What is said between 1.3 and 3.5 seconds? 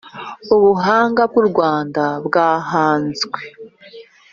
bw'i Rwanda rwahanzwe